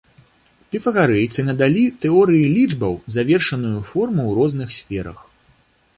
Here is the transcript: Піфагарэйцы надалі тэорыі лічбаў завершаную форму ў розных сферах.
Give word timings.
Піфагарэйцы 0.75 1.45
надалі 1.49 1.83
тэорыі 2.05 2.49
лічбаў 2.55 2.93
завершаную 3.19 3.79
форму 3.93 4.21
ў 4.27 4.31
розных 4.43 4.69
сферах. 4.81 5.17